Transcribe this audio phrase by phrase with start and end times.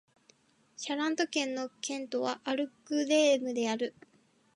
[0.77, 3.93] シャラント県の県都はアングレームである